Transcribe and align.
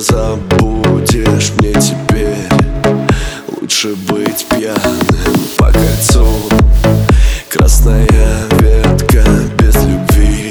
забудешь 0.00 1.52
мне 1.58 1.74
теперь. 1.74 2.48
Лучше 3.60 3.94
быть 4.08 4.46
пьяным 4.48 5.40
по 5.58 5.70
кольцу. 5.70 6.26
Красная 7.50 8.06
ветка 8.60 9.22
без 9.58 9.74
любви. 9.84 10.50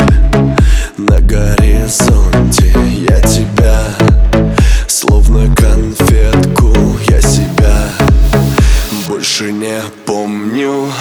На 0.98 1.20
горизонте 1.22 2.72
я 3.10 3.20
тебя. 3.22 3.86
Словно 4.88 5.54
конфетку 5.56 6.74
я 7.08 7.22
себя 7.22 7.90
Больше 9.08 9.52
не 9.52 9.82
помню. 10.06 10.92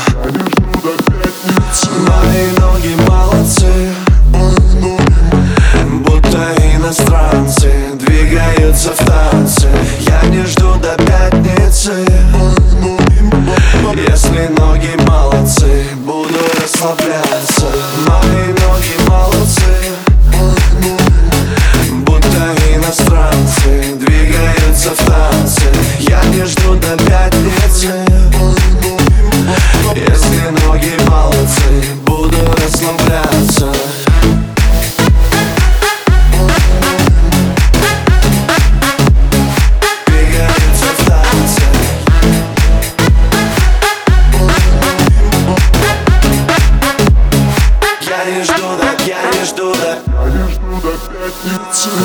Мои 2.07 2.47
ноги 2.59 2.95
молодцы 3.07 3.93
Будто 6.05 6.55
иностранцы 6.77 7.98
Двигаются 8.39 8.93
в 8.93 8.99
танце 8.99 9.38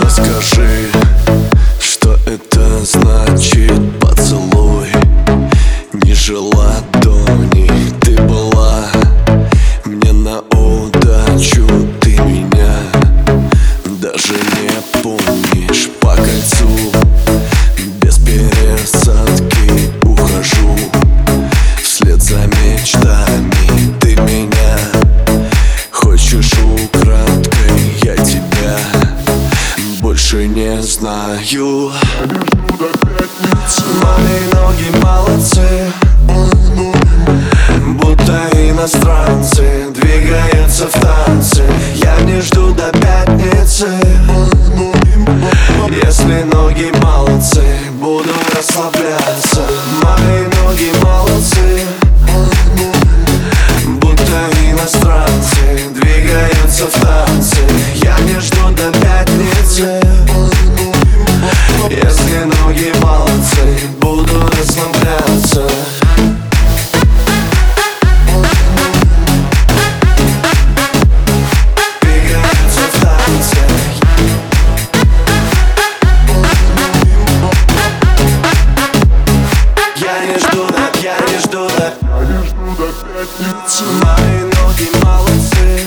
Расскажи, 0.02 0.88
что 1.80 2.18
это 2.26 2.86
значит 2.86 4.00
поцелуй? 4.00 4.88
Ниже 5.92 6.38
знаю. 30.94 31.92
Мои 34.02 34.42
ноги 34.54 34.90
молодцы. 35.02 35.92
Будто 37.88 38.50
иностранцы. 38.54 39.88
Двигаются 39.94 40.88
в 40.88 40.94
танце 40.94 41.53
ноги 62.62 62.94
молодцы 63.02 63.80
Буду 64.00 64.40
расслабляться 64.58 65.68
в 72.84 73.02
танце. 73.02 73.62
Я 79.98 80.26
не 80.26 80.40
жду, 80.40 80.68
я 81.02 81.18
не 81.28 81.40
жду, 81.40 81.70
да 81.78 81.94
Мои 84.02 84.44
ноги 84.44 84.90
молодцы 85.04 85.83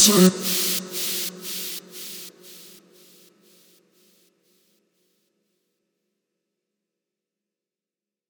Sir. 0.00 0.59